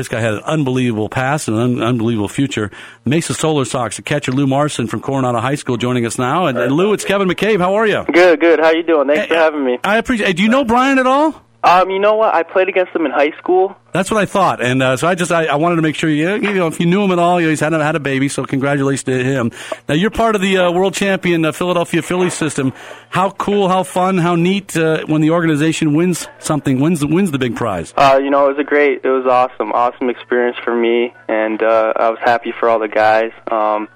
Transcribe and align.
This 0.00 0.08
guy 0.08 0.20
had 0.20 0.32
an 0.32 0.40
unbelievable 0.44 1.10
past 1.10 1.46
and 1.46 1.58
an 1.58 1.62
un- 1.62 1.82
unbelievable 1.82 2.26
future. 2.28 2.70
Mesa 3.04 3.34
Solar 3.34 3.66
Sox, 3.66 3.96
the 3.96 4.02
catcher 4.02 4.32
Lou 4.32 4.46
Marson 4.46 4.86
from 4.86 5.02
Coronado 5.02 5.40
High 5.40 5.56
School 5.56 5.76
joining 5.76 6.06
us 6.06 6.16
now. 6.18 6.46
And, 6.46 6.56
and 6.56 6.72
Lou, 6.72 6.94
it's 6.94 7.04
Kevin 7.04 7.28
McCabe. 7.28 7.58
How 7.58 7.74
are 7.74 7.86
you? 7.86 8.04
Good, 8.10 8.40
good. 8.40 8.60
How 8.60 8.70
you 8.72 8.82
doing? 8.82 9.08
Thanks 9.08 9.26
for 9.26 9.34
having 9.34 9.62
me. 9.62 9.78
I 9.84 9.98
appreciate. 9.98 10.36
Do 10.38 10.42
you 10.42 10.48
know 10.48 10.64
Brian 10.64 10.98
at 10.98 11.06
all? 11.06 11.44
Um, 11.62 11.90
you 11.90 11.98
know 11.98 12.14
what? 12.14 12.34
I 12.34 12.42
played 12.42 12.68
against 12.68 12.94
him 12.96 13.04
in 13.04 13.12
high 13.12 13.36
school. 13.36 13.76
That's 13.92 14.10
what 14.10 14.22
I 14.22 14.24
thought, 14.24 14.62
and 14.62 14.82
uh, 14.82 14.96
so 14.96 15.06
I 15.08 15.14
just 15.14 15.30
I, 15.32 15.46
I 15.46 15.56
wanted 15.56 15.76
to 15.76 15.82
make 15.82 15.96
sure 15.96 16.08
you 16.08 16.34
you 16.36 16.54
know 16.54 16.68
if 16.68 16.80
you 16.80 16.86
knew 16.86 17.02
him 17.02 17.10
at 17.10 17.18
all, 17.18 17.40
you 17.40 17.46
know, 17.46 17.50
he's 17.50 17.60
had 17.60 17.74
a, 17.74 17.84
had 17.84 17.96
a 17.96 18.00
baby, 18.00 18.28
so 18.28 18.44
congratulations 18.44 19.02
to 19.04 19.24
him. 19.24 19.50
Now 19.88 19.94
you're 19.94 20.10
part 20.10 20.36
of 20.36 20.40
the 20.40 20.56
uh, 20.58 20.72
world 20.72 20.94
champion 20.94 21.44
uh, 21.44 21.52
Philadelphia 21.52 22.00
Phillies 22.00 22.34
system. 22.34 22.72
How 23.10 23.30
cool, 23.30 23.68
how 23.68 23.82
fun, 23.82 24.16
how 24.16 24.36
neat 24.36 24.76
uh, 24.76 25.04
when 25.06 25.20
the 25.20 25.30
organization 25.30 25.94
wins 25.94 26.28
something, 26.38 26.80
wins 26.80 27.04
wins 27.04 27.30
the 27.30 27.38
big 27.38 27.56
prize. 27.56 27.92
Uh, 27.96 28.20
you 28.22 28.30
know, 28.30 28.46
it 28.46 28.56
was 28.56 28.58
a 28.58 28.64
great, 28.64 29.04
it 29.04 29.10
was 29.10 29.26
awesome, 29.26 29.72
awesome 29.72 30.08
experience 30.08 30.56
for 30.64 30.74
me, 30.74 31.12
and 31.28 31.62
uh, 31.62 31.92
I 31.96 32.10
was 32.10 32.20
happy 32.20 32.52
for 32.58 32.68
all 32.68 32.78
the 32.78 32.88
guys. 32.88 33.32
Um, 33.50 33.88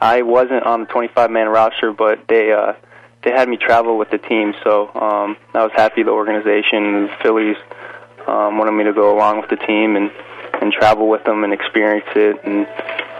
I 0.00 0.22
wasn't 0.22 0.64
on 0.64 0.80
the 0.80 0.86
25 0.86 1.30
man 1.30 1.48
roster, 1.48 1.92
but 1.92 2.26
they 2.28 2.52
uh, 2.52 2.74
they 3.22 3.30
had 3.30 3.48
me 3.48 3.56
travel 3.56 3.98
with 3.98 4.10
the 4.10 4.18
team, 4.18 4.54
so 4.64 4.88
um, 4.94 5.36
I 5.54 5.62
was 5.62 5.72
happy 5.74 6.02
the 6.02 6.10
organization, 6.10 7.06
the 7.06 7.10
Phillies, 7.22 7.56
um, 8.26 8.58
wanted 8.58 8.72
me 8.72 8.84
to 8.84 8.92
go 8.92 9.14
along 9.14 9.40
with 9.40 9.50
the 9.50 9.56
team 9.56 9.96
and 9.96 10.10
and 10.60 10.72
travel 10.72 11.08
with 11.08 11.24
them 11.24 11.44
and 11.44 11.52
experience 11.52 12.06
it 12.14 12.36
and 12.44 12.66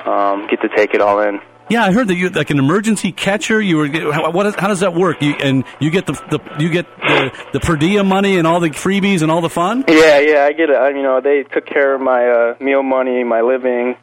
um, 0.06 0.46
get 0.48 0.60
to 0.60 0.68
take 0.68 0.94
it 0.94 1.00
all 1.00 1.20
in. 1.20 1.40
Yeah, 1.70 1.84
I 1.84 1.92
heard 1.92 2.08
that 2.08 2.16
you 2.16 2.30
like 2.30 2.50
an 2.50 2.58
emergency 2.58 3.12
catcher. 3.12 3.60
You 3.60 3.76
were 3.76 3.88
how, 4.12 4.32
what 4.32 4.44
is, 4.46 4.54
how 4.56 4.66
does 4.66 4.80
that 4.80 4.92
work? 4.92 5.22
You, 5.22 5.34
and 5.34 5.64
you 5.78 5.90
get 5.90 6.04
the, 6.04 6.14
the 6.14 6.40
you 6.58 6.68
get 6.68 6.86
the 6.98 7.32
the 7.52 7.60
per 7.60 7.76
diem 7.76 8.08
money 8.08 8.38
and 8.38 8.46
all 8.46 8.58
the 8.58 8.70
freebies 8.70 9.22
and 9.22 9.30
all 9.30 9.40
the 9.40 9.48
fun. 9.48 9.84
Yeah, 9.86 10.18
yeah, 10.18 10.44
I 10.44 10.52
get 10.52 10.70
it. 10.70 10.76
I, 10.76 10.88
you 10.88 11.02
know, 11.02 11.20
they 11.20 11.44
took 11.44 11.66
care 11.66 11.94
of 11.94 12.00
my 12.00 12.28
uh, 12.28 12.54
meal 12.60 12.82
money, 12.82 13.22
my 13.22 13.42
living, 13.42 13.94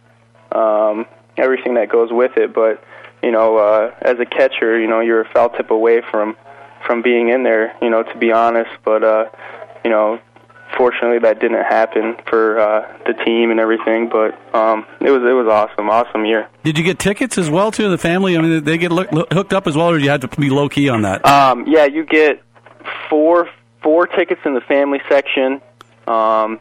um, 0.53 1.05
everything 1.35 1.73
that 1.73 1.89
goes 1.89 2.07
with 2.09 2.37
it. 2.37 2.53
But 2.53 2.81
you 3.23 3.31
know, 3.31 3.57
uh, 3.57 3.93
as 4.01 4.19
a 4.19 4.25
catcher, 4.25 4.79
you 4.79 4.87
know, 4.87 4.99
you're 4.99 5.21
a 5.21 5.29
foul 5.33 5.49
tip 5.49 5.71
away 5.71 6.01
from 6.11 6.35
from 6.85 7.01
being 7.01 7.29
in 7.29 7.43
there. 7.43 7.75
You 7.81 7.89
know, 7.89 8.03
to 8.03 8.17
be 8.17 8.31
honest, 8.31 8.71
but 8.83 9.03
uh, 9.03 9.25
you 9.83 9.91
know, 9.91 10.19
fortunately 10.75 11.19
that 11.19 11.39
didn't 11.39 11.63
happen 11.63 12.15
for 12.27 12.59
uh, 12.59 12.97
the 13.05 13.13
team 13.13 13.51
and 13.51 13.59
everything. 13.59 14.09
But 14.09 14.33
um, 14.55 14.85
it 15.01 15.11
was 15.11 15.21
it 15.23 15.33
was 15.33 15.47
awesome, 15.47 15.89
awesome 15.89 16.25
year. 16.25 16.47
Did 16.63 16.77
you 16.77 16.83
get 16.83 16.99
tickets 16.99 17.37
as 17.37 17.49
well 17.49 17.71
to 17.71 17.89
The 17.89 17.97
family, 17.97 18.37
I 18.37 18.41
mean, 18.41 18.51
did 18.51 18.65
they 18.65 18.77
get 18.77 18.91
look, 18.91 19.11
look, 19.11 19.31
hooked 19.31 19.53
up 19.53 19.67
as 19.67 19.75
well, 19.75 19.89
or 19.89 19.97
you 19.97 20.09
had 20.09 20.21
to 20.21 20.27
be 20.27 20.49
low 20.49 20.69
key 20.69 20.89
on 20.89 21.03
that? 21.03 21.25
Um, 21.25 21.65
yeah, 21.67 21.85
you 21.85 22.05
get 22.05 22.41
four 23.09 23.49
four 23.81 24.07
tickets 24.07 24.41
in 24.45 24.53
the 24.53 24.61
family 24.61 24.99
section, 25.09 25.61
um, 26.07 26.59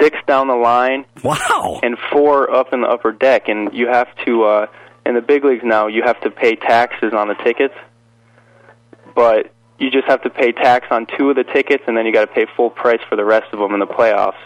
six 0.00 0.18
down 0.26 0.48
the 0.48 0.54
line, 0.54 1.04
wow, 1.22 1.80
and 1.82 1.96
four 2.12 2.50
up 2.50 2.72
in 2.72 2.82
the 2.82 2.88
upper 2.88 3.12
deck. 3.12 3.48
And 3.48 3.72
you 3.72 3.88
have 3.88 4.08
to 4.24 4.44
uh, 4.44 4.66
in 5.06 5.14
the 5.14 5.20
big 5.22 5.44
leagues 5.44 5.64
now. 5.64 5.86
You 5.86 6.02
have 6.04 6.20
to 6.22 6.30
pay 6.30 6.56
taxes 6.56 7.12
on 7.12 7.28
the 7.28 7.34
tickets, 7.44 7.74
but 9.14 9.52
you 9.78 9.90
just 9.90 10.06
have 10.06 10.22
to 10.22 10.30
pay 10.30 10.52
tax 10.52 10.86
on 10.90 11.06
two 11.18 11.30
of 11.30 11.36
the 11.36 11.44
tickets, 11.44 11.84
and 11.86 11.96
then 11.96 12.06
you 12.06 12.12
got 12.12 12.26
to 12.26 12.32
pay 12.34 12.46
full 12.56 12.70
price 12.70 13.00
for 13.08 13.16
the 13.16 13.24
rest 13.24 13.52
of 13.52 13.58
them 13.58 13.72
in 13.74 13.80
the 13.80 13.86
playoffs. 13.86 14.38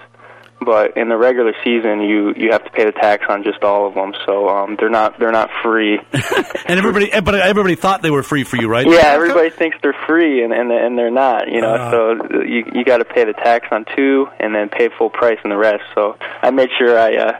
But 0.62 0.94
in 0.98 1.08
the 1.08 1.16
regular 1.16 1.54
season, 1.64 2.02
you 2.02 2.34
you 2.36 2.52
have 2.52 2.62
to 2.64 2.70
pay 2.70 2.84
the 2.84 2.92
tax 2.92 3.24
on 3.30 3.44
just 3.44 3.62
all 3.62 3.88
of 3.88 3.94
them. 3.94 4.12
So 4.26 4.46
um, 4.50 4.76
they're 4.78 4.90
not 4.90 5.18
they're 5.18 5.32
not 5.32 5.48
free. 5.62 5.98
and 6.12 6.78
everybody, 6.78 7.08
but 7.22 7.34
everybody 7.34 7.76
thought 7.76 8.02
they 8.02 8.10
were 8.10 8.22
free 8.22 8.44
for 8.44 8.56
you, 8.56 8.68
right? 8.68 8.86
Yeah, 8.86 9.06
everybody 9.06 9.48
thinks 9.48 9.78
they're 9.82 9.96
free, 10.06 10.44
and 10.44 10.52
and 10.52 10.70
and 10.70 10.98
they're 10.98 11.10
not. 11.10 11.48
You 11.50 11.62
know, 11.62 11.74
Uh. 11.74 11.90
so 11.90 12.42
you 12.42 12.70
you 12.74 12.84
got 12.84 12.98
to 12.98 13.06
pay 13.06 13.24
the 13.24 13.32
tax 13.32 13.68
on 13.70 13.86
two, 13.96 14.28
and 14.38 14.54
then 14.54 14.68
pay 14.68 14.90
full 14.98 15.08
price 15.08 15.38
on 15.44 15.50
the 15.50 15.56
rest. 15.56 15.82
So 15.94 16.18
I 16.42 16.50
made 16.50 16.68
sure 16.78 16.98
I 16.98 17.16
uh, 17.16 17.38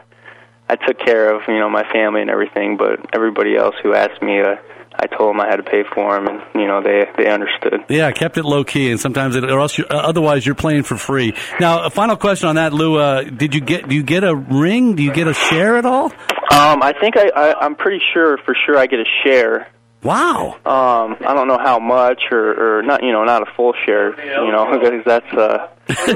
I 0.71 0.77
took 0.77 0.97
care 0.99 1.35
of 1.35 1.41
you 1.49 1.59
know 1.59 1.69
my 1.69 1.83
family 1.91 2.21
and 2.21 2.29
everything, 2.29 2.77
but 2.77 3.13
everybody 3.13 3.57
else 3.57 3.75
who 3.83 3.93
asked 3.93 4.21
me, 4.21 4.39
uh, 4.39 4.55
I 4.95 5.07
told 5.07 5.31
them 5.31 5.41
I 5.41 5.47
had 5.47 5.57
to 5.57 5.63
pay 5.63 5.83
for 5.93 6.15
them, 6.15 6.27
and 6.27 6.41
you 6.55 6.65
know 6.65 6.81
they 6.81 7.03
they 7.17 7.29
understood. 7.29 7.83
Yeah, 7.89 8.07
I 8.07 8.13
kept 8.13 8.37
it 8.37 8.45
low 8.45 8.63
key, 8.63 8.89
and 8.89 8.97
sometimes 8.97 9.35
it, 9.35 9.43
or 9.43 9.59
else 9.59 9.77
you, 9.77 9.83
uh, 9.89 9.95
otherwise 9.95 10.45
you're 10.45 10.55
playing 10.55 10.83
for 10.83 10.95
free. 10.95 11.33
Now, 11.59 11.83
a 11.83 11.89
final 11.89 12.15
question 12.15 12.47
on 12.47 12.55
that, 12.55 12.71
Lou. 12.71 12.95
Uh, 12.95 13.23
did 13.23 13.53
you 13.53 13.59
get 13.59 13.89
do 13.89 13.95
you 13.95 14.03
get 14.03 14.23
a 14.23 14.33
ring? 14.33 14.95
Do 14.95 15.03
you 15.03 15.11
get 15.11 15.27
a 15.27 15.33
share 15.33 15.75
at 15.75 15.85
all? 15.85 16.05
Um, 16.05 16.81
I 16.81 16.93
think 16.97 17.17
I, 17.17 17.29
I 17.35 17.65
I'm 17.65 17.75
pretty 17.75 18.01
sure 18.13 18.37
for 18.45 18.55
sure 18.65 18.77
I 18.77 18.87
get 18.87 18.99
a 18.99 19.05
share. 19.25 19.67
Wow. 20.03 20.53
Um, 20.65 21.17
I 21.27 21.35
don't 21.35 21.47
know 21.47 21.59
how 21.59 21.79
much, 21.79 22.23
or, 22.31 22.79
or 22.79 22.81
not. 22.81 23.03
You 23.03 23.11
know, 23.11 23.25
not 23.25 23.41
a 23.41 23.51
full 23.57 23.73
share. 23.85 24.15
You 24.45 24.51
know, 24.53 24.71
because 24.79 25.03
that's 25.05 25.33
uh 25.33 25.67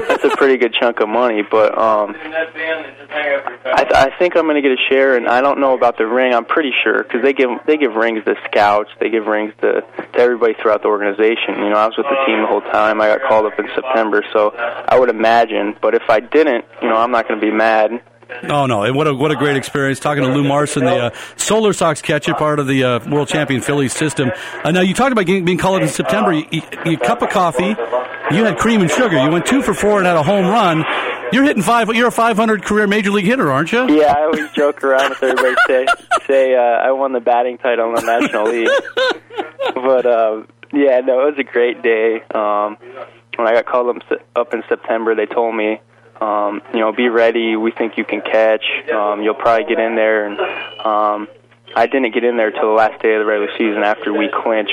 that's 0.08 0.24
a 0.24 0.36
pretty 0.36 0.56
good 0.56 0.74
chunk 0.74 1.00
of 1.00 1.08
money. 1.08 1.42
But 1.42 1.76
um, 1.76 2.14
I, 2.16 3.84
th- 3.84 3.92
I 3.94 4.12
think 4.18 4.36
I'm 4.36 4.44
going 4.44 4.56
to 4.56 4.62
get 4.62 4.72
a 4.72 4.82
share, 4.88 5.16
and 5.16 5.28
I 5.28 5.40
don't 5.40 5.60
know 5.60 5.74
about 5.74 5.98
the 5.98 6.06
ring. 6.06 6.34
I'm 6.34 6.44
pretty 6.44 6.72
sure 6.82 7.02
because 7.02 7.22
they 7.22 7.32
give 7.32 7.50
they 7.66 7.76
give 7.76 7.94
rings 7.94 8.24
to 8.24 8.34
scouts, 8.50 8.90
they 9.00 9.10
give 9.10 9.26
rings 9.26 9.52
to 9.60 9.82
to 9.82 10.18
everybody 10.18 10.54
throughout 10.60 10.82
the 10.82 10.88
organization. 10.88 11.58
You 11.58 11.70
know, 11.70 11.76
I 11.76 11.86
was 11.86 11.96
with 11.96 12.06
the 12.06 12.24
team 12.26 12.40
the 12.40 12.46
whole 12.46 12.62
time. 12.62 13.00
I 13.00 13.08
got 13.08 13.28
called 13.28 13.46
up 13.46 13.58
in 13.58 13.68
September, 13.74 14.24
so 14.32 14.50
I 14.54 14.98
would 14.98 15.10
imagine. 15.10 15.76
But 15.80 15.94
if 15.94 16.08
I 16.08 16.20
didn't, 16.20 16.64
you 16.82 16.88
know, 16.88 16.96
I'm 16.96 17.10
not 17.10 17.28
going 17.28 17.40
to 17.40 17.46
be 17.46 17.52
mad. 17.52 18.02
Oh 18.42 18.66
no! 18.66 18.82
And 18.82 18.96
what 18.96 19.06
a 19.06 19.14
what 19.14 19.30
a 19.30 19.36
great 19.36 19.56
experience 19.56 20.00
talking 20.00 20.24
to 20.24 20.30
Lou 20.30 20.42
Marson, 20.42 20.84
the 20.84 20.96
uh, 20.96 21.10
Solar 21.36 21.72
Sox 21.72 22.02
catcher, 22.02 22.34
part 22.34 22.58
of 22.58 22.66
the 22.66 22.82
uh, 22.82 23.08
World 23.08 23.28
Champion 23.28 23.60
Phillies 23.60 23.92
system. 23.92 24.32
Uh, 24.64 24.72
now 24.72 24.80
you 24.80 24.94
talked 24.94 25.12
about 25.12 25.26
getting, 25.26 25.44
being 25.44 25.58
called 25.58 25.76
up 25.76 25.82
in 25.82 25.88
September. 25.88 26.32
You, 26.32 26.44
you, 26.50 26.62
you 26.84 26.98
cup 26.98 27.22
of 27.22 27.30
coffee, 27.30 27.76
you 28.30 28.44
had 28.44 28.56
cream 28.58 28.80
and 28.80 28.90
sugar. 28.90 29.22
You 29.22 29.30
went 29.30 29.46
two 29.46 29.62
for 29.62 29.74
four 29.74 29.98
and 29.98 30.06
had 30.06 30.16
a 30.16 30.22
home 30.22 30.46
run. 30.46 30.84
You're 31.32 31.44
hitting 31.44 31.62
five. 31.62 31.88
You're 31.94 32.08
a 32.08 32.12
500 32.12 32.64
career 32.64 32.86
major 32.86 33.10
league 33.10 33.24
hitter, 33.24 33.50
aren't 33.50 33.72
you? 33.72 33.86
Yeah, 33.88 34.14
I 34.16 34.22
always 34.24 34.50
joke 34.52 34.82
around 34.84 35.10
with 35.10 35.22
everybody. 35.22 35.56
Say 35.66 35.86
say 36.26 36.54
uh, 36.54 36.60
I 36.60 36.92
won 36.92 37.12
the 37.12 37.20
batting 37.20 37.58
title 37.58 37.88
in 37.88 37.94
the 37.94 38.02
National 38.02 38.44
League. 38.44 38.68
But 39.74 40.06
uh, 40.06 40.42
yeah, 40.72 41.00
no, 41.00 41.26
it 41.26 41.36
was 41.36 41.38
a 41.38 41.44
great 41.44 41.82
day. 41.82 42.22
Um, 42.34 42.76
when 43.36 43.46
I 43.46 43.52
got 43.52 43.66
called 43.66 43.96
up, 43.96 44.20
up 44.34 44.54
in 44.54 44.62
September, 44.68 45.14
they 45.14 45.26
told 45.26 45.54
me, 45.54 45.80
um, 46.20 46.62
you 46.72 46.80
know, 46.80 46.92
be 46.92 47.08
ready. 47.08 47.56
We 47.56 47.70
think 47.72 47.98
you 47.98 48.04
can 48.04 48.22
catch. 48.22 48.64
Um, 48.92 49.22
you'll 49.22 49.34
probably 49.34 49.66
get 49.68 49.78
in 49.78 49.94
there, 49.96 50.26
and 50.26 50.38
um, 50.80 51.28
I 51.74 51.86
didn't 51.86 52.14
get 52.14 52.24
in 52.24 52.36
there 52.36 52.50
till 52.50 52.68
the 52.68 52.76
last 52.76 53.02
day 53.02 53.14
of 53.14 53.20
the 53.20 53.26
regular 53.26 53.52
season 53.58 53.82
after 53.82 54.12
we 54.12 54.28
clinched. 54.32 54.72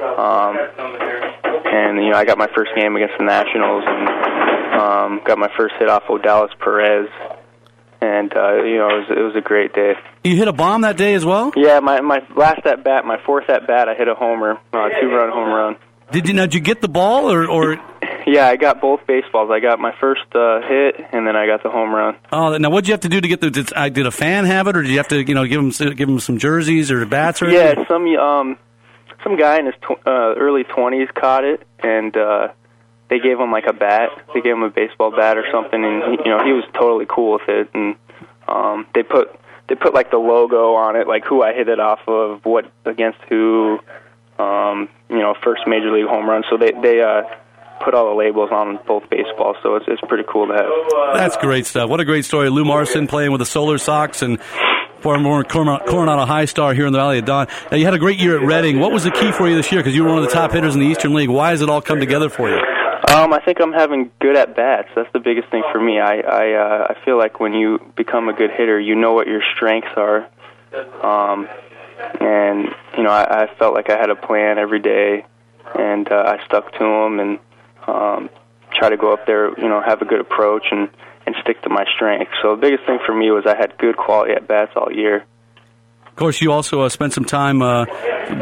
Um, 0.00 0.56
and 1.70 2.02
you 2.02 2.10
know, 2.10 2.16
I 2.16 2.24
got 2.24 2.38
my 2.38 2.48
first 2.54 2.70
game 2.74 2.96
against 2.96 3.14
the 3.18 3.24
Nationals, 3.24 3.84
and 3.86 4.08
um, 4.80 5.20
got 5.24 5.38
my 5.38 5.50
first 5.56 5.74
hit 5.78 5.88
off 5.88 6.04
Odalis 6.08 6.56
Perez. 6.58 7.08
And 8.02 8.34
uh, 8.34 8.62
you 8.64 8.78
know, 8.78 8.88
it 8.88 8.98
was, 9.00 9.06
it 9.10 9.20
was 9.20 9.36
a 9.36 9.42
great 9.42 9.74
day. 9.74 9.92
You 10.24 10.36
hit 10.36 10.48
a 10.48 10.52
bomb 10.52 10.82
that 10.82 10.96
day 10.96 11.14
as 11.14 11.24
well. 11.24 11.52
Yeah, 11.54 11.80
my 11.80 12.00
my 12.00 12.20
last 12.34 12.64
at 12.66 12.82
bat, 12.82 13.04
my 13.04 13.18
fourth 13.26 13.48
at 13.50 13.66
bat, 13.66 13.88
I 13.88 13.94
hit 13.94 14.08
a 14.08 14.14
homer, 14.14 14.58
uh, 14.72 14.88
two 15.00 15.08
run 15.08 15.30
home 15.30 15.52
run. 15.52 15.76
Did 16.10 16.26
you 16.26 16.34
now? 16.34 16.42
Did 16.42 16.54
you 16.54 16.60
get 16.60 16.80
the 16.80 16.88
ball 16.88 17.30
or 17.30 17.46
or? 17.46 17.76
Yeah, 18.26 18.46
I 18.46 18.56
got 18.56 18.80
both 18.80 19.00
baseballs. 19.08 19.50
I 19.50 19.58
got 19.58 19.80
my 19.80 19.92
first 19.98 20.22
uh, 20.34 20.60
hit, 20.60 21.00
and 21.10 21.26
then 21.26 21.34
I 21.34 21.46
got 21.46 21.64
the 21.64 21.70
home 21.70 21.92
run. 21.92 22.16
Oh, 22.30 22.56
now 22.58 22.70
what'd 22.70 22.86
you 22.86 22.92
have 22.92 23.00
to 23.00 23.08
do 23.08 23.20
to 23.20 23.26
get 23.26 23.40
the? 23.40 23.50
Did, 23.50 23.72
did 23.94 24.06
a 24.06 24.10
fan 24.12 24.44
have 24.44 24.68
it, 24.68 24.76
or 24.76 24.82
did 24.82 24.90
you 24.90 24.98
have 24.98 25.08
to, 25.08 25.26
you 25.26 25.34
know, 25.34 25.46
give 25.46 25.56
them 25.60 25.96
give 25.96 26.06
them 26.06 26.20
some 26.20 26.38
jerseys 26.38 26.92
or 26.92 27.04
bats 27.06 27.42
or? 27.42 27.50
Yeah, 27.50 27.74
some 27.88 28.06
um, 28.06 28.58
some 29.22 29.36
guy 29.36 29.58
in 29.58 29.66
his 29.66 29.74
tw- 29.82 30.06
uh, 30.06 30.34
early 30.36 30.64
twenties 30.64 31.08
caught 31.14 31.44
it, 31.44 31.66
and 31.80 32.16
uh, 32.16 32.48
they 33.08 33.18
gave 33.18 33.38
him 33.38 33.50
like 33.50 33.66
a 33.66 33.72
bat. 33.72 34.10
They 34.34 34.40
gave 34.40 34.54
him 34.54 34.62
a 34.62 34.70
baseball 34.70 35.10
bat 35.10 35.36
or 35.36 35.44
something, 35.52 35.84
and 35.84 36.02
he, 36.04 36.10
you 36.24 36.30
know 36.30 36.44
he 36.44 36.52
was 36.52 36.64
totally 36.74 37.06
cool 37.08 37.32
with 37.32 37.48
it. 37.48 37.70
And 37.74 37.96
um, 38.48 38.86
they 38.94 39.02
put 39.02 39.28
they 39.68 39.74
put 39.74 39.94
like 39.94 40.10
the 40.10 40.18
logo 40.18 40.74
on 40.74 40.96
it, 40.96 41.06
like 41.06 41.24
who 41.24 41.42
I 41.42 41.52
hit 41.52 41.68
it 41.68 41.80
off 41.80 42.00
of, 42.08 42.44
what 42.44 42.70
against 42.84 43.18
who, 43.28 43.78
um, 44.38 44.88
you 45.08 45.18
know, 45.18 45.34
first 45.42 45.62
major 45.66 45.92
league 45.92 46.06
home 46.06 46.28
run. 46.28 46.44
So 46.50 46.56
they 46.56 46.72
they 46.72 47.02
uh, 47.02 47.22
put 47.84 47.94
all 47.94 48.10
the 48.10 48.16
labels 48.16 48.50
on 48.52 48.78
both 48.86 49.08
baseballs. 49.10 49.56
So 49.62 49.76
it's 49.76 49.86
it's 49.88 50.00
pretty 50.08 50.24
cool 50.30 50.48
to 50.48 50.54
have. 50.54 51.14
That's 51.14 51.36
great 51.36 51.66
stuff. 51.66 51.88
What 51.88 52.00
a 52.00 52.04
great 52.04 52.24
story. 52.24 52.48
Lou 52.48 52.64
Marson 52.64 53.06
playing 53.06 53.32
with 53.32 53.40
the 53.40 53.46
Solar 53.46 53.78
Sox 53.78 54.22
and 54.22 54.38
former 55.02 55.44
Coron- 55.44 55.80
Coronado 55.86 56.24
High 56.26 56.44
Star 56.44 56.74
here 56.74 56.86
in 56.86 56.92
the 56.92 56.98
Valley 56.98 57.18
of 57.18 57.24
Dawn. 57.24 57.48
Now, 57.70 57.76
you 57.76 57.84
had 57.84 57.94
a 57.94 57.98
great 57.98 58.18
year 58.18 58.38
at 58.38 58.46
Reading. 58.46 58.78
What 58.80 58.92
was 58.92 59.04
the 59.04 59.10
key 59.10 59.32
for 59.32 59.48
you 59.48 59.56
this 59.56 59.70
year? 59.72 59.80
Because 59.80 59.94
you 59.94 60.04
were 60.04 60.10
one 60.10 60.18
of 60.18 60.24
the 60.24 60.30
top 60.30 60.52
hitters 60.52 60.74
in 60.74 60.80
the 60.80 60.86
Eastern 60.86 61.14
League. 61.14 61.28
Why 61.30 61.50
has 61.50 61.62
it 61.62 61.68
all 61.70 61.80
come 61.82 62.00
together 62.00 62.28
for 62.28 62.48
you? 62.48 62.60
Um, 63.08 63.32
I 63.32 63.40
think 63.44 63.60
I'm 63.60 63.72
having 63.72 64.10
good 64.20 64.36
at 64.36 64.54
bats. 64.54 64.88
That's 64.94 65.12
the 65.12 65.18
biggest 65.18 65.48
thing 65.50 65.62
for 65.72 65.80
me. 65.80 65.98
I 65.98 66.20
I 66.20 66.52
uh, 66.52 66.86
I 66.90 67.04
feel 67.04 67.18
like 67.18 67.40
when 67.40 67.54
you 67.54 67.80
become 67.96 68.28
a 68.28 68.32
good 68.32 68.50
hitter, 68.50 68.78
you 68.78 68.94
know 68.94 69.14
what 69.14 69.26
your 69.26 69.42
strengths 69.56 69.90
are. 69.96 70.28
Um, 71.02 71.48
and 72.20 72.68
you 72.96 73.02
know, 73.02 73.10
I, 73.10 73.44
I 73.44 73.54
felt 73.58 73.74
like 73.74 73.90
I 73.90 73.96
had 73.96 74.10
a 74.10 74.16
plan 74.16 74.58
every 74.58 74.78
day, 74.80 75.24
and 75.76 76.10
uh, 76.12 76.36
I 76.38 76.44
stuck 76.44 76.70
to 76.72 76.78
them 76.78 77.18
and 77.18 77.38
um, 77.88 78.30
try 78.74 78.90
to 78.90 78.96
go 78.96 79.12
up 79.12 79.26
there. 79.26 79.48
You 79.58 79.68
know, 79.68 79.80
have 79.80 80.02
a 80.02 80.04
good 80.04 80.20
approach 80.20 80.66
and 80.70 80.88
and 81.34 81.42
stick 81.42 81.62
to 81.62 81.68
my 81.68 81.84
strength. 81.94 82.30
So 82.42 82.56
the 82.56 82.60
biggest 82.60 82.84
thing 82.86 82.98
for 83.06 83.14
me 83.14 83.30
was 83.30 83.44
I 83.46 83.56
had 83.56 83.76
good 83.78 83.96
quality 83.96 84.32
at 84.32 84.46
bats 84.48 84.72
all 84.76 84.92
year. 84.92 85.24
Of 86.06 86.16
course, 86.16 86.40
you 86.40 86.52
also 86.52 86.82
uh, 86.82 86.88
spent 86.88 87.12
some 87.12 87.24
time 87.24 87.62
uh, 87.62 87.86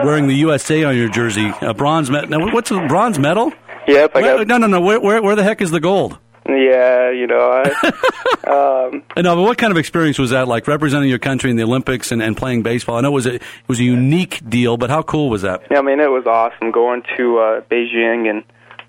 wearing 0.02 0.26
the 0.26 0.34
USA 0.34 0.84
on 0.84 0.96
your 0.96 1.08
jersey, 1.08 1.52
a 1.60 1.74
bronze 1.74 2.10
medal. 2.10 2.28
Now, 2.28 2.52
what's 2.52 2.70
a 2.70 2.86
bronze 2.86 3.18
medal? 3.18 3.52
Yep, 3.86 4.12
I 4.14 4.20
Where- 4.20 4.38
got 4.38 4.48
no, 4.48 4.58
no, 4.58 4.66
no. 4.66 4.80
Where, 4.80 5.00
where, 5.00 5.22
where 5.22 5.36
the 5.36 5.44
heck 5.44 5.60
is 5.60 5.70
the 5.70 5.80
gold? 5.80 6.18
Yeah, 6.48 7.10
you 7.10 7.26
know, 7.26 7.62
I, 7.62 8.88
um, 8.90 9.02
know, 9.22 9.36
but 9.36 9.42
what 9.42 9.58
kind 9.58 9.70
of 9.70 9.76
experience 9.76 10.18
was 10.18 10.30
that 10.30 10.48
like 10.48 10.66
representing 10.66 11.10
your 11.10 11.18
country 11.18 11.50
in 11.50 11.56
the 11.56 11.62
Olympics 11.62 12.10
and, 12.10 12.22
and 12.22 12.34
playing 12.34 12.62
baseball? 12.62 12.96
I 12.96 13.02
know 13.02 13.08
it 13.08 13.14
was 13.14 13.26
a, 13.26 13.34
it 13.34 13.42
was 13.66 13.80
a 13.80 13.84
unique 13.84 14.40
deal, 14.48 14.78
but 14.78 14.88
how 14.88 15.02
cool 15.02 15.28
was 15.28 15.42
that? 15.42 15.64
yeah, 15.70 15.78
I 15.78 15.82
mean, 15.82 16.00
it 16.00 16.10
was 16.10 16.26
awesome 16.26 16.70
going 16.70 17.02
to 17.18 17.38
uh, 17.38 17.60
Beijing 17.70 18.30
and 18.30 18.44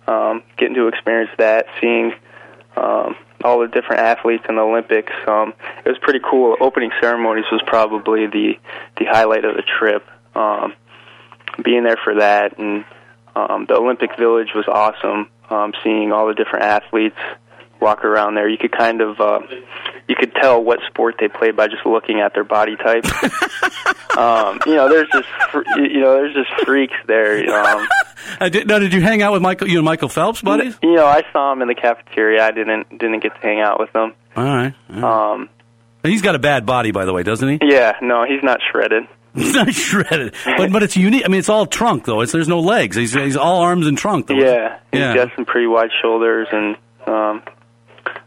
um, 0.08 0.42
getting 0.58 0.76
to 0.76 0.88
experience 0.88 1.32
that, 1.38 1.66
seeing 1.82 2.14
um, 2.78 3.16
all 3.44 3.60
the 3.60 3.68
different 3.68 4.02
athletes 4.02 4.44
in 4.50 4.56
the 4.56 4.62
Olympics. 4.62 5.14
Um, 5.28 5.54
it 5.86 5.90
was 5.90 5.98
pretty 6.02 6.20
cool. 6.20 6.56
Opening 6.60 6.92
ceremonies 7.02 7.46
was 7.52 7.62
probably 7.66 8.28
the 8.28 8.54
the 8.98 9.06
highlight 9.06 9.46
of 9.46 9.56
the 9.56 9.64
trip. 9.64 10.06
Um, 10.36 10.74
being 11.64 11.84
there 11.84 11.98
for 12.04 12.16
that, 12.16 12.58
and 12.58 12.86
um, 13.36 13.66
the 13.68 13.76
Olympic 13.76 14.18
Village 14.18 14.50
was 14.56 14.66
awesome. 14.68 15.30
Um, 15.50 15.74
seeing 15.84 16.12
all 16.12 16.28
the 16.28 16.34
different 16.34 16.66
athletes 16.66 17.18
walk 17.82 18.04
around 18.04 18.36
there, 18.36 18.48
you 18.48 18.58
could 18.58 18.72
kind 18.72 19.02
of 19.02 19.20
uh, 19.20 19.40
you 20.08 20.16
could 20.16 20.34
tell 20.36 20.62
what 20.64 20.80
sport 20.88 21.16
they 21.20 21.28
played 21.28 21.56
by 21.56 21.68
just 21.68 21.86
looking 21.86 22.20
at 22.20 22.34
their 22.34 22.44
body 22.44 22.76
type. 22.76 23.06
um, 24.18 24.60
you 24.66 24.76
know, 24.76 24.90
there's 24.90 25.08
just 25.12 25.28
you 25.78 26.02
know 26.02 26.14
there's 26.14 26.34
just 26.34 26.66
freaks 26.66 26.98
there. 27.08 27.50
Um, 27.54 27.88
Uh, 28.40 28.50
did, 28.50 28.68
now, 28.68 28.80
did 28.80 28.94
you 28.94 29.02
hang 29.02 29.22
out 29.22 29.34
with 29.34 29.42
Michael? 29.42 29.68
You 29.68 29.80
and 29.80 29.86
Michael 29.86 30.10
Phelps, 30.10 30.42
buddies? 30.42 30.78
you 30.84 30.96
know, 30.96 31.06
I 31.06 31.24
saw 31.34 31.52
him 31.54 31.62
in 31.62 31.68
the 31.68 31.76
cafeteria. 31.76 32.44
I 32.46 32.52
didn't 32.52 32.90
didn't 32.90 33.22
get 33.22 33.34
to 33.36 33.42
hang 33.42 33.60
out 33.62 33.80
with 33.80 33.90
him. 33.96 34.14
All 34.36 34.44
right. 34.44 34.74
all 34.92 34.96
right. 35.02 35.32
Um, 35.34 35.50
He's 36.04 36.22
got 36.22 36.34
a 36.36 36.40
bad 36.40 36.66
body, 36.66 36.92
by 36.92 37.04
the 37.06 37.12
way, 37.14 37.24
doesn't 37.24 37.48
he? 37.48 37.60
yeah, 37.62 37.94
no, 38.02 38.24
he's 38.26 38.42
not 38.42 38.60
shredded. 38.72 39.04
He's 39.36 39.54
not 39.54 39.72
shredded, 39.74 40.34
but 40.58 40.72
but 40.72 40.82
it's 40.82 40.98
unique. 40.98 41.24
I 41.24 41.28
mean, 41.28 41.38
it's 41.40 41.50
all 41.50 41.66
trunk 41.68 42.06
though. 42.06 42.22
It's 42.22 42.32
there's 42.32 42.48
no 42.48 42.62
legs. 42.62 42.96
He's 42.96 43.14
he's 43.14 43.38
all 43.38 43.62
arms 43.62 43.86
and 43.86 43.96
trunk. 43.98 44.26
Though. 44.28 44.34
Yeah, 44.36 44.80
he's 44.92 45.00
Yeah. 45.02 45.14
got 45.14 45.30
some 45.36 45.46
pretty 45.46 45.68
wide 45.68 45.92
shoulders 46.02 46.48
and 46.52 46.76
um, 47.06 47.44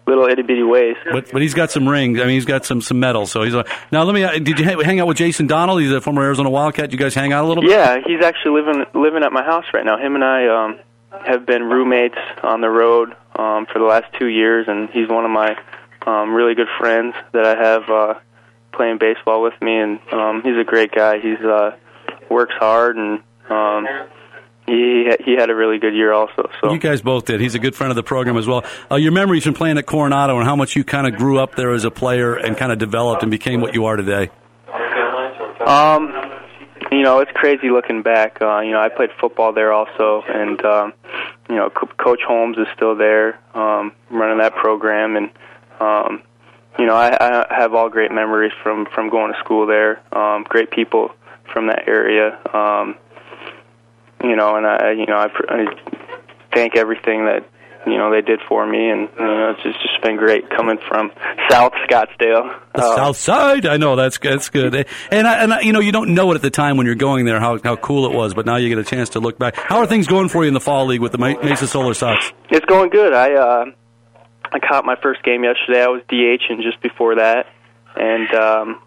little 0.06 0.26
itty 0.26 0.42
bitty 0.42 0.62
waist. 0.62 1.00
But 1.10 1.30
but 1.32 1.42
he's 1.42 1.54
got 1.54 1.70
some 1.70 1.88
rings. 1.88 2.18
I 2.18 2.22
mean, 2.24 2.34
he's 2.34 2.44
got 2.44 2.64
some 2.64 2.80
some 2.80 3.00
medal. 3.00 3.26
So 3.26 3.42
he's 3.42 3.54
a, 3.54 3.64
now. 3.90 4.02
Let 4.04 4.14
me. 4.14 4.24
uh, 4.24 4.38
Did 4.38 4.58
you 4.58 4.64
hang 4.64 5.00
out 5.00 5.06
with 5.06 5.16
Jason 5.16 5.46
Donald? 5.46 5.80
He's 5.80 5.90
a 5.92 6.00
former 6.00 6.22
Arizona 6.22 6.50
Wildcat. 6.50 6.92
You 6.92 6.98
guys 6.98 7.14
hang 7.14 7.32
out 7.32 7.44
a 7.44 7.48
little 7.48 7.62
bit. 7.62 7.70
Yeah, 7.70 7.98
he's 8.04 8.22
actually 8.22 8.62
living 8.62 8.84
living 8.94 9.22
at 9.22 9.32
my 9.32 9.42
house 9.44 9.64
right 9.72 9.84
now. 9.84 9.98
Him 9.98 10.14
and 10.14 10.24
I 10.24 10.46
um, 10.48 10.78
have 11.26 11.46
been 11.46 11.64
roommates 11.64 12.18
on 12.42 12.60
the 12.60 12.70
road 12.70 13.14
um, 13.36 13.66
for 13.72 13.78
the 13.78 13.84
last 13.84 14.06
two 14.18 14.26
years, 14.26 14.66
and 14.68 14.90
he's 14.90 15.08
one 15.08 15.24
of 15.24 15.30
my 15.30 15.56
um, 16.06 16.34
really 16.34 16.54
good 16.54 16.68
friends 16.78 17.14
that 17.32 17.44
I 17.46 17.54
have 17.54 17.88
uh, 17.88 18.14
playing 18.72 18.98
baseball 18.98 19.42
with 19.42 19.54
me. 19.62 19.76
And 19.78 20.00
um, 20.12 20.42
he's 20.42 20.56
a 20.58 20.64
great 20.64 20.92
guy. 20.92 21.20
He's 21.20 21.38
uh, 21.40 21.76
works 22.28 22.54
hard, 22.58 22.96
and 22.96 23.20
um, 23.48 23.86
he 24.72 25.10
he 25.24 25.32
had 25.32 25.50
a 25.50 25.54
really 25.54 25.78
good 25.78 25.94
year 25.94 26.12
also. 26.12 26.50
So 26.60 26.72
You 26.72 26.78
guys 26.78 27.02
both 27.02 27.26
did. 27.26 27.40
He's 27.40 27.54
a 27.54 27.58
good 27.58 27.74
friend 27.74 27.90
of 27.90 27.96
the 27.96 28.02
program 28.02 28.36
as 28.36 28.46
well. 28.46 28.64
Uh, 28.90 28.96
your 28.96 29.12
memories 29.12 29.44
from 29.44 29.54
playing 29.54 29.78
at 29.78 29.86
Coronado 29.86 30.36
and 30.38 30.46
how 30.46 30.56
much 30.56 30.76
you 30.76 30.84
kind 30.84 31.06
of 31.06 31.16
grew 31.16 31.38
up 31.38 31.54
there 31.54 31.72
as 31.72 31.84
a 31.84 31.90
player 31.90 32.34
and 32.34 32.56
kind 32.56 32.72
of 32.72 32.78
developed 32.78 33.22
and 33.22 33.30
became 33.30 33.60
what 33.60 33.74
you 33.74 33.84
are 33.84 33.96
today. 33.96 34.30
Um, 35.66 36.12
you 36.90 37.02
know, 37.02 37.20
it's 37.20 37.30
crazy 37.32 37.70
looking 37.70 38.02
back. 38.02 38.38
Uh, 38.40 38.60
you 38.60 38.72
know, 38.72 38.80
I 38.80 38.88
played 38.88 39.10
football 39.20 39.52
there 39.52 39.72
also, 39.72 40.22
and 40.26 40.62
um, 40.64 40.92
you 41.48 41.56
know, 41.56 41.70
Co- 41.70 41.86
Coach 41.98 42.20
Holmes 42.26 42.56
is 42.58 42.66
still 42.74 42.96
there, 42.96 43.38
um, 43.54 43.92
running 44.10 44.38
that 44.38 44.54
program, 44.56 45.16
and 45.16 45.30
um, 45.80 46.22
you 46.78 46.86
know, 46.86 46.94
I, 46.94 47.16
I 47.20 47.54
have 47.54 47.74
all 47.74 47.88
great 47.88 48.10
memories 48.10 48.52
from 48.62 48.86
from 48.86 49.10
going 49.10 49.32
to 49.32 49.38
school 49.40 49.66
there. 49.66 50.02
Um, 50.16 50.44
great 50.48 50.70
people 50.70 51.10
from 51.52 51.66
that 51.68 51.86
area. 51.86 52.38
Um, 52.52 52.96
you 54.22 54.36
know, 54.36 54.56
and 54.56 54.66
I, 54.66 54.92
you 54.92 55.06
know, 55.06 55.18
I, 55.18 55.28
pr- 55.28 55.50
I 55.50 55.66
thank 56.54 56.76
everything 56.76 57.24
that 57.26 57.44
you 57.86 57.98
know 57.98 58.10
they 58.12 58.20
did 58.22 58.40
for 58.48 58.64
me, 58.66 58.90
and 58.90 59.08
you 59.18 59.24
know, 59.24 59.50
it's 59.50 59.62
just, 59.62 59.80
just 59.82 60.00
been 60.02 60.16
great 60.16 60.48
coming 60.50 60.78
from 60.88 61.10
South 61.50 61.72
Scottsdale. 61.88 62.56
The 62.74 62.82
Uh, 62.82 62.96
South 62.96 63.16
Side. 63.16 63.66
I 63.66 63.76
know 63.76 63.96
that's 63.96 64.18
that's 64.18 64.48
good. 64.50 64.86
And 65.10 65.26
I, 65.26 65.42
and 65.42 65.52
I, 65.54 65.60
you 65.62 65.72
know 65.72 65.80
you 65.80 65.90
don't 65.92 66.14
know 66.14 66.30
it 66.32 66.36
at 66.36 66.42
the 66.42 66.50
time 66.50 66.76
when 66.76 66.86
you're 66.86 66.94
going 66.94 67.24
there 67.24 67.40
how 67.40 67.58
how 67.62 67.76
cool 67.76 68.06
it 68.06 68.12
was, 68.16 68.34
but 68.34 68.46
now 68.46 68.56
you 68.56 68.68
get 68.68 68.78
a 68.78 68.84
chance 68.84 69.10
to 69.10 69.20
look 69.20 69.38
back. 69.38 69.56
How 69.56 69.78
are 69.78 69.86
things 69.86 70.06
going 70.06 70.28
for 70.28 70.42
you 70.44 70.48
in 70.48 70.54
the 70.54 70.60
fall 70.60 70.86
league 70.86 71.00
with 71.00 71.12
the 71.12 71.18
Mesa 71.18 71.66
Solar 71.66 71.94
Sox? 71.94 72.32
It's 72.50 72.66
going 72.66 72.90
good. 72.90 73.12
I 73.12 73.34
uh, 73.34 73.64
I 74.52 74.58
caught 74.60 74.84
my 74.84 74.96
first 75.02 75.22
game 75.24 75.42
yesterday. 75.44 75.82
I 75.82 75.88
was 75.88 76.02
DH, 76.08 76.44
and 76.50 76.62
just 76.62 76.80
before 76.82 77.16
that, 77.16 77.46
and 77.96 78.32
um, 78.34 78.82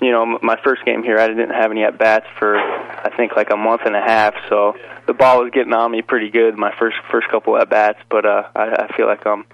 you 0.00 0.12
know, 0.12 0.38
my 0.42 0.56
first 0.62 0.84
game 0.84 1.02
here, 1.02 1.18
I 1.18 1.26
didn't 1.28 1.50
have 1.50 1.70
any 1.70 1.82
at 1.82 1.98
bats 1.98 2.26
for 2.38 2.56
I 2.56 3.12
think 3.16 3.36
like 3.36 3.50
a 3.50 3.56
month 3.56 3.82
and 3.84 3.96
a 3.96 4.00
half. 4.00 4.34
So 4.48 4.76
the 5.06 5.14
ball 5.14 5.42
was 5.42 5.50
getting 5.50 5.72
on 5.72 5.90
me 5.90 6.02
pretty 6.02 6.30
good 6.30 6.56
my 6.56 6.74
first 6.78 6.96
first 7.10 7.28
couple 7.28 7.56
at 7.56 7.68
bats, 7.68 7.98
but 8.08 8.24
uh, 8.24 8.44
I, 8.54 8.84
I 8.84 8.96
feel 8.96 9.06
like 9.06 9.26
I'm 9.26 9.44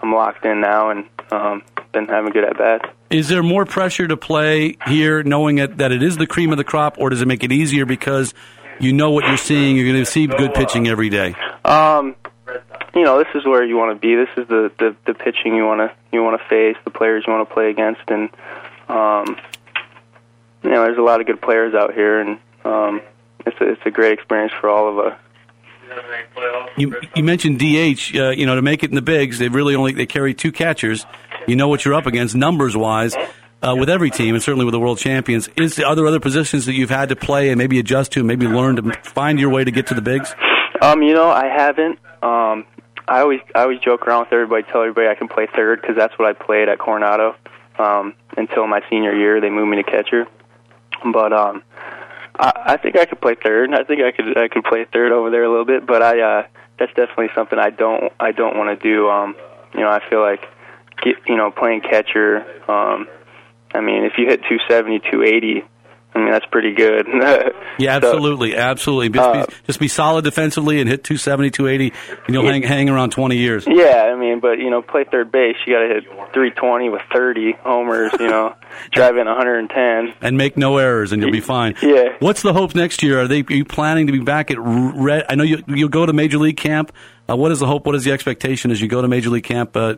I'm 0.00 0.12
locked 0.12 0.44
in 0.44 0.60
now 0.60 0.90
and 0.90 1.08
um, 1.32 1.62
been 1.92 2.06
having 2.06 2.32
good 2.32 2.44
at 2.44 2.56
bats. 2.56 2.88
Is 3.10 3.28
there 3.28 3.42
more 3.42 3.64
pressure 3.64 4.06
to 4.06 4.16
play 4.16 4.76
here, 4.86 5.22
knowing 5.22 5.58
it, 5.58 5.78
that 5.78 5.92
it 5.92 6.02
is 6.02 6.16
the 6.16 6.26
cream 6.26 6.52
of 6.52 6.58
the 6.58 6.64
crop, 6.64 6.96
or 6.98 7.10
does 7.10 7.22
it 7.22 7.26
make 7.26 7.42
it 7.42 7.50
easier 7.50 7.86
because 7.86 8.34
you 8.80 8.92
know 8.92 9.10
what 9.10 9.26
you're 9.26 9.36
seeing? 9.36 9.76
You're 9.76 9.90
going 9.90 10.04
to 10.04 10.10
see 10.10 10.26
good 10.26 10.54
pitching 10.54 10.86
every 10.86 11.08
day. 11.08 11.34
Um, 11.64 12.14
you 12.94 13.02
know, 13.02 13.18
this 13.18 13.28
is 13.34 13.44
where 13.44 13.64
you 13.64 13.76
want 13.76 13.94
to 13.94 14.00
be. 14.00 14.14
This 14.14 14.28
is 14.36 14.48
the 14.48 14.70
the, 14.78 14.96
the 15.06 15.14
pitching 15.14 15.56
you 15.56 15.64
want 15.64 15.80
to 15.80 15.96
you 16.12 16.22
want 16.22 16.40
to 16.40 16.48
face, 16.48 16.76
the 16.84 16.90
players 16.90 17.24
you 17.26 17.32
want 17.32 17.48
to 17.48 17.54
play 17.54 17.70
against, 17.70 18.02
and 18.08 18.28
um, 18.88 19.36
you 20.62 20.70
know, 20.70 20.82
there's 20.84 20.98
a 20.98 21.02
lot 21.02 21.20
of 21.20 21.26
good 21.26 21.40
players 21.40 21.74
out 21.74 21.94
here, 21.94 22.20
and 22.20 22.38
um, 22.64 23.00
it's 23.46 23.60
a, 23.60 23.72
it's 23.72 23.82
a 23.86 23.90
great 23.90 24.12
experience 24.12 24.52
for 24.60 24.68
all 24.68 24.88
of 24.88 24.98
us. 24.98 25.18
You 26.76 26.94
you 27.16 27.24
mentioned 27.24 27.58
DH. 27.58 28.14
Uh, 28.14 28.30
you 28.30 28.46
know, 28.46 28.54
to 28.54 28.62
make 28.62 28.84
it 28.84 28.90
in 28.90 28.94
the 28.94 29.02
bigs, 29.02 29.38
they 29.38 29.48
really 29.48 29.74
only 29.74 29.92
they 29.92 30.06
carry 30.06 30.34
two 30.34 30.52
catchers. 30.52 31.06
You 31.46 31.56
know 31.56 31.68
what 31.68 31.84
you're 31.84 31.94
up 31.94 32.06
against 32.06 32.34
numbers 32.34 32.76
wise. 32.76 33.16
Uh, 33.60 33.74
with 33.76 33.90
every 33.90 34.08
team, 34.08 34.36
and 34.36 34.44
certainly 34.44 34.64
with 34.64 34.72
the 34.72 34.78
world 34.78 34.98
champions, 34.98 35.48
is 35.56 35.80
are 35.80 35.96
there 35.96 36.06
other 36.06 36.20
positions 36.20 36.66
that 36.66 36.74
you've 36.74 36.90
had 36.90 37.08
to 37.08 37.16
play 37.16 37.48
and 37.48 37.58
maybe 37.58 37.80
adjust 37.80 38.12
to, 38.12 38.22
maybe 38.22 38.46
learn 38.46 38.76
to 38.76 38.92
find 39.02 39.40
your 39.40 39.50
way 39.50 39.64
to 39.64 39.72
get 39.72 39.88
to 39.88 39.94
the 39.94 40.00
bigs? 40.00 40.32
Um, 40.80 41.02
you 41.02 41.12
know, 41.12 41.28
I 41.28 41.46
haven't. 41.46 41.98
Um, 42.22 42.66
I 43.08 43.20
always 43.20 43.40
I 43.54 43.62
always 43.62 43.80
joke 43.80 44.06
around 44.06 44.20
with 44.20 44.32
everybody, 44.32 44.62
tell 44.64 44.82
everybody 44.82 45.08
I 45.08 45.14
can 45.14 45.28
play 45.28 45.48
third 45.56 45.80
because 45.80 45.96
that's 45.96 46.16
what 46.18 46.28
I 46.28 46.34
played 46.34 46.68
at 46.68 46.78
Coronado 46.78 47.34
um, 47.78 48.14
until 48.36 48.66
my 48.66 48.80
senior 48.90 49.14
year. 49.14 49.40
They 49.40 49.50
moved 49.50 49.70
me 49.70 49.82
to 49.82 49.82
catcher, 49.82 50.26
but 51.12 51.32
um, 51.32 51.62
I, 52.38 52.52
I 52.66 52.76
think 52.76 52.96
I 52.96 53.04
could 53.04 53.20
play 53.20 53.34
third. 53.42 53.72
I 53.72 53.84
think 53.84 54.02
I 54.02 54.12
could 54.12 54.36
I 54.38 54.48
could 54.48 54.64
play 54.64 54.86
third 54.92 55.12
over 55.12 55.30
there 55.30 55.44
a 55.44 55.50
little 55.50 55.64
bit, 55.64 55.86
but 55.86 56.02
I 56.02 56.20
uh, 56.20 56.46
that's 56.78 56.92
definitely 56.94 57.28
something 57.34 57.58
I 57.58 57.70
don't 57.70 58.12
I 58.20 58.32
don't 58.32 58.56
want 58.56 58.78
to 58.78 58.82
do. 58.82 59.08
Um, 59.08 59.36
you 59.74 59.80
know, 59.80 59.90
I 59.90 60.00
feel 60.08 60.20
like 60.20 60.42
get 61.02 61.16
you 61.26 61.36
know 61.36 61.50
playing 61.50 61.82
catcher. 61.82 62.44
Um, 62.70 63.08
I 63.74 63.80
mean, 63.80 64.04
if 64.04 64.14
you 64.16 64.26
hit 64.26 64.40
270, 64.48 65.00
280, 65.10 65.64
I 66.18 66.24
mean 66.24 66.32
that's 66.32 66.46
pretty 66.46 66.72
good. 66.74 67.06
Yeah, 67.80 68.00
So- 68.00 68.08
absolutely, 68.08 68.56
absolutely. 68.56 69.08
Just, 69.10 69.28
Uh, 69.28 69.46
be, 69.46 69.52
just 69.68 69.78
be 69.78 69.86
solid 69.86 70.24
defensively 70.24 70.80
and 70.80 70.88
hit 70.88 71.04
270, 71.04 71.50
280, 71.50 71.92
and 72.26 72.34
you'll 72.34 72.44
hang 72.44 72.62
hang 72.62 72.88
around 72.90 73.10
20 73.12 73.36
years. 73.36 73.64
Yeah, 73.68 74.10
I 74.12 74.16
mean, 74.18 74.40
but 74.40 74.58
you 74.58 74.68
know, 74.68 74.82
play 74.82 75.04
third 75.04 75.30
base. 75.30 75.54
You 75.64 75.74
got 75.74 75.82
to 75.82 75.88
hit 75.94 76.04
320 76.32 76.88
with 76.88 77.02
30 77.14 77.52
homers. 77.62 78.10
You 78.18 78.26
know, 78.28 78.54
drive 78.92 79.16
in 79.16 79.26
110. 79.28 80.14
and 80.20 80.36
make 80.36 80.56
no 80.56 80.78
errors, 80.78 81.12
and 81.12 81.22
you'll 81.22 81.30
be 81.30 81.40
fine. 81.40 81.74
Yeah. 81.82 82.16
What's 82.18 82.42
the 82.42 82.52
hope 82.52 82.74
next 82.74 83.02
year? 83.02 83.20
Are 83.20 83.28
they 83.28 83.40
are 83.42 83.52
you 83.52 83.64
planning 83.64 84.06
to 84.08 84.12
be 84.12 84.18
back 84.20 84.50
at 84.50 84.58
red? 84.60 85.24
I 85.28 85.36
know 85.36 85.44
you 85.44 85.62
you'll 85.68 85.88
go 85.88 86.04
to 86.04 86.12
major 86.12 86.38
league 86.38 86.56
camp. 86.56 86.92
Uh, 87.30 87.36
what 87.36 87.52
is 87.52 87.60
the 87.60 87.66
hope? 87.66 87.86
What 87.86 87.94
is 87.94 88.02
the 88.04 88.10
expectation 88.12 88.70
as 88.72 88.80
you 88.80 88.88
go 88.88 89.00
to 89.00 89.06
major 89.08 89.30
league 89.30 89.44
camp? 89.44 89.76
Uh, 89.76 89.94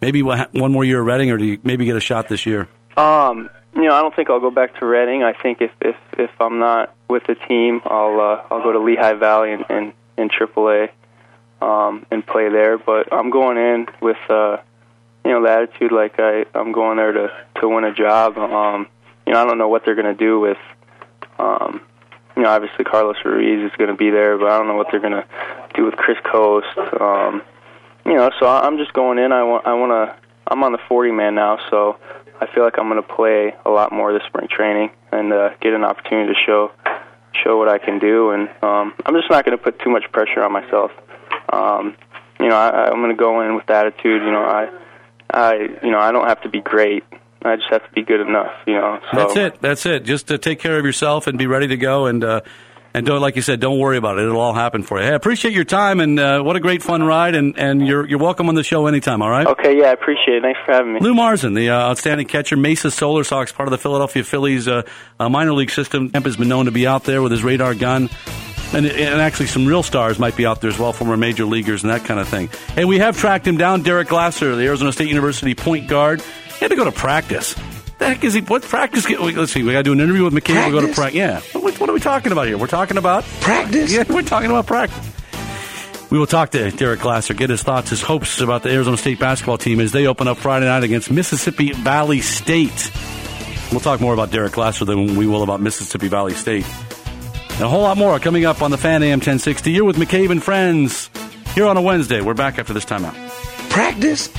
maybe 0.00 0.22
one 0.22 0.46
one 0.52 0.72
more 0.72 0.84
year 0.84 1.00
at 1.00 1.04
Reading, 1.06 1.30
or 1.30 1.36
do 1.38 1.44
you 1.44 1.58
maybe 1.62 1.84
get 1.84 1.94
a 1.96 2.00
shot 2.00 2.28
this 2.28 2.44
year? 2.46 2.68
Um, 2.96 3.48
you 3.78 3.84
know, 3.84 3.94
I 3.94 4.02
don't 4.02 4.14
think 4.14 4.28
I'll 4.28 4.40
go 4.40 4.50
back 4.50 4.76
to 4.80 4.86
Reading. 4.86 5.22
I 5.22 5.32
think 5.32 5.60
if 5.60 5.70
if 5.80 5.96
if 6.18 6.30
I'm 6.40 6.58
not 6.58 6.94
with 7.08 7.24
the 7.26 7.36
team, 7.36 7.80
I'll 7.84 8.20
uh, 8.20 8.42
I'll 8.50 8.62
go 8.62 8.72
to 8.72 8.80
Lehigh 8.80 9.14
Valley 9.14 9.52
in 9.52 9.64
in, 9.70 9.92
in 10.16 10.28
AAA 10.28 10.90
um, 11.62 12.04
and 12.10 12.26
play 12.26 12.48
there. 12.48 12.76
But 12.76 13.12
I'm 13.12 13.30
going 13.30 13.56
in 13.56 13.86
with 14.00 14.18
uh, 14.28 14.56
you 15.24 15.30
know 15.30 15.42
the 15.42 15.50
attitude 15.50 15.92
like 15.92 16.18
I 16.18 16.44
I'm 16.54 16.72
going 16.72 16.96
there 16.96 17.12
to 17.12 17.30
to 17.60 17.68
win 17.68 17.84
a 17.84 17.94
job. 17.94 18.36
Um, 18.36 18.88
you 19.26 19.32
know, 19.32 19.42
I 19.42 19.44
don't 19.44 19.58
know 19.58 19.68
what 19.68 19.84
they're 19.84 19.94
going 19.94 20.16
to 20.16 20.24
do 20.24 20.40
with. 20.40 20.58
Um, 21.38 21.80
you 22.36 22.42
know, 22.42 22.50
obviously 22.50 22.84
Carlos 22.84 23.16
Ruiz 23.24 23.70
is 23.70 23.76
going 23.76 23.90
to 23.90 23.96
be 23.96 24.10
there, 24.10 24.38
but 24.38 24.50
I 24.50 24.58
don't 24.58 24.66
know 24.66 24.76
what 24.76 24.88
they're 24.90 25.00
going 25.00 25.12
to 25.12 25.26
do 25.74 25.84
with 25.84 25.94
Chris 25.96 26.18
Coste. 26.24 26.66
Um, 27.00 27.42
you 28.06 28.14
know, 28.14 28.30
so 28.40 28.46
I'm 28.46 28.78
just 28.78 28.92
going 28.92 29.18
in. 29.18 29.30
I 29.30 29.44
want 29.44 29.66
I 29.66 29.74
want 29.74 29.92
to. 29.92 30.16
I'm 30.50 30.64
on 30.64 30.72
the 30.72 30.78
40 30.88 31.12
man 31.12 31.34
now, 31.34 31.58
so 31.68 31.98
I 32.40 32.46
feel 32.54 32.64
like 32.64 32.78
I'm 32.78 32.88
going 32.88 33.02
to 33.02 33.08
play 33.14 33.54
a 33.66 33.70
lot 33.70 33.92
more 33.92 34.12
this 34.12 34.22
spring 34.26 34.48
training 34.50 34.90
and 35.12 35.32
uh, 35.32 35.50
get 35.60 35.72
an 35.72 35.84
opportunity 35.84 36.32
to 36.32 36.38
show 36.46 36.70
show 37.44 37.56
what 37.56 37.68
I 37.68 37.78
can 37.78 37.98
do. 37.98 38.30
And 38.30 38.48
um, 38.62 38.94
I'm 39.04 39.14
just 39.14 39.30
not 39.30 39.44
going 39.44 39.56
to 39.56 39.62
put 39.62 39.78
too 39.80 39.90
much 39.90 40.04
pressure 40.12 40.42
on 40.42 40.52
myself. 40.52 40.90
Um, 41.52 41.96
you 42.40 42.48
know, 42.48 42.56
I, 42.56 42.90
I'm 42.90 43.00
going 43.00 43.10
to 43.10 43.16
go 43.16 43.40
in 43.42 43.54
with 43.54 43.66
the 43.66 43.74
attitude. 43.74 44.22
You 44.22 44.30
know, 44.30 44.44
I, 44.44 44.70
I, 45.30 45.54
you 45.82 45.90
know, 45.90 45.98
I 45.98 46.12
don't 46.12 46.28
have 46.28 46.42
to 46.42 46.48
be 46.48 46.60
great. 46.60 47.04
I 47.42 47.56
just 47.56 47.70
have 47.70 47.84
to 47.84 47.92
be 47.92 48.02
good 48.02 48.20
enough. 48.20 48.52
You 48.66 48.74
know, 48.74 49.00
so 49.10 49.16
That's 49.16 49.36
it. 49.36 49.60
That's 49.60 49.86
it. 49.86 50.04
Just 50.04 50.28
to 50.28 50.38
take 50.38 50.58
care 50.58 50.78
of 50.78 50.84
yourself 50.84 51.26
and 51.26 51.38
be 51.38 51.46
ready 51.46 51.68
to 51.68 51.76
go. 51.76 52.06
And 52.06 52.24
uh, 52.24 52.40
And 52.94 53.06
don't, 53.06 53.20
like 53.20 53.36
you 53.36 53.42
said, 53.42 53.60
don't 53.60 53.78
worry 53.78 53.98
about 53.98 54.18
it. 54.18 54.22
It'll 54.24 54.40
all 54.40 54.54
happen 54.54 54.82
for 54.82 54.98
you. 54.98 55.04
Hey, 55.04 55.12
I 55.12 55.14
appreciate 55.14 55.52
your 55.52 55.64
time, 55.64 56.00
and 56.00 56.18
uh, 56.18 56.40
what 56.42 56.56
a 56.56 56.60
great 56.60 56.82
fun 56.82 57.02
ride. 57.02 57.34
And, 57.34 57.58
and 57.58 57.86
you're 57.86 58.08
you're 58.08 58.18
welcome 58.18 58.48
on 58.48 58.54
the 58.54 58.64
show 58.64 58.86
anytime. 58.86 59.20
All 59.20 59.30
right. 59.30 59.46
Okay, 59.46 59.78
yeah, 59.78 59.88
I 59.88 59.92
appreciate 59.92 60.38
it. 60.38 60.42
Thanks 60.42 60.58
for 60.64 60.72
having 60.72 60.94
me. 60.94 61.00
Lou 61.00 61.14
Marson, 61.14 61.54
the 61.54 61.68
uh, 61.68 61.90
outstanding 61.90 62.26
catcher, 62.26 62.56
Mesa 62.56 62.90
Solar 62.90 63.24
Sox, 63.24 63.52
part 63.52 63.68
of 63.68 63.72
the 63.72 63.78
Philadelphia 63.78 64.24
Phillies 64.24 64.66
uh, 64.66 64.82
uh, 65.20 65.28
minor 65.28 65.52
league 65.52 65.70
system. 65.70 66.10
Kemp 66.10 66.24
has 66.24 66.36
been 66.36 66.48
known 66.48 66.64
to 66.64 66.70
be 66.70 66.86
out 66.86 67.04
there 67.04 67.20
with 67.22 67.30
his 67.30 67.44
radar 67.44 67.74
gun. 67.74 68.08
And, 68.72 68.84
and 68.84 69.20
actually, 69.20 69.46
some 69.46 69.66
real 69.66 69.82
stars 69.82 70.18
might 70.18 70.36
be 70.36 70.44
out 70.44 70.60
there 70.60 70.70
as 70.70 70.78
well, 70.78 70.92
former 70.92 71.16
major 71.16 71.44
leaguers 71.46 71.82
and 71.82 71.90
that 71.90 72.04
kind 72.04 72.20
of 72.20 72.28
thing. 72.28 72.48
Hey, 72.74 72.84
we 72.84 72.98
have 72.98 73.16
tracked 73.16 73.46
him 73.46 73.56
down, 73.56 73.82
Derek 73.82 74.08
Glasser, 74.08 74.56
the 74.56 74.66
Arizona 74.66 74.92
State 74.92 75.08
University 75.08 75.54
point 75.54 75.88
guard. 75.88 76.20
He 76.20 76.64
had 76.64 76.70
to 76.70 76.76
go 76.76 76.84
to 76.84 76.92
practice. 76.92 77.54
The 77.98 78.06
heck 78.06 78.24
is 78.24 78.34
he? 78.34 78.40
What 78.40 78.62
practice? 78.62 79.06
Get, 79.06 79.20
let's 79.20 79.52
see. 79.52 79.62
We 79.62 79.72
got 79.72 79.78
to 79.78 79.82
do 79.82 79.92
an 79.92 80.00
interview 80.00 80.24
with 80.24 80.32
McKay. 80.32 80.70
We'll 80.70 80.80
go 80.80 80.86
to 80.86 80.94
practice. 80.94 81.16
Yeah. 81.16 81.40
What, 81.52 81.80
what, 81.80 81.90
are 81.90 81.92
we 81.92 82.00
talking 82.00 82.30
about 82.32 82.46
here? 82.46 82.56
We're 82.56 82.68
talking 82.68 82.96
about 82.96 83.24
practice. 83.40 83.92
Yeah, 83.92 84.04
we're 84.08 84.22
talking 84.22 84.50
about 84.50 84.66
practice. 84.66 85.14
We 86.10 86.18
will 86.18 86.26
talk 86.26 86.50
to 86.50 86.70
Derek 86.70 87.00
Glasser, 87.00 87.34
get 87.34 87.50
his 87.50 87.62
thoughts, 87.62 87.90
his 87.90 88.00
hopes 88.00 88.40
about 88.40 88.62
the 88.62 88.70
Arizona 88.70 88.96
State 88.96 89.18
basketball 89.18 89.58
team 89.58 89.78
as 89.78 89.92
they 89.92 90.06
open 90.06 90.26
up 90.26 90.38
Friday 90.38 90.64
night 90.64 90.82
against 90.82 91.10
Mississippi 91.10 91.72
Valley 91.72 92.20
State. 92.20 92.90
We'll 93.70 93.80
talk 93.80 94.00
more 94.00 94.14
about 94.14 94.30
Derek 94.30 94.52
Glasser 94.52 94.86
than 94.86 95.16
we 95.16 95.26
will 95.26 95.42
about 95.42 95.60
Mississippi 95.60 96.08
Valley 96.08 96.32
State. 96.32 96.64
And 97.52 97.62
a 97.62 97.68
whole 97.68 97.82
lot 97.82 97.98
more 97.98 98.18
coming 98.20 98.46
up 98.46 98.62
on 98.62 98.70
the 98.70 98.78
Fan 98.78 99.02
AM 99.02 99.18
1060. 99.18 99.70
You're 99.70 99.84
with 99.84 99.96
McCabe 99.96 100.30
and 100.30 100.42
friends 100.42 101.10
here 101.54 101.66
on 101.66 101.76
a 101.76 101.82
Wednesday. 101.82 102.22
We're 102.22 102.32
back 102.32 102.58
after 102.58 102.72
this 102.72 102.86
timeout. 102.86 103.14
Practice. 103.68 104.30